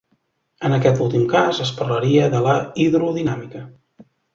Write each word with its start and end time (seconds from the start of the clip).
En 0.69 0.75
aquest 0.77 1.03
últim 1.09 1.29
cas, 1.35 1.61
es 1.67 1.75
parlaria 1.83 2.33
de 2.37 2.43
la 2.49 2.59
hidrodinàmica. 2.87 3.69